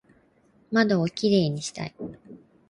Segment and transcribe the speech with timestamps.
[0.71, 1.93] 窓をキレイにしたい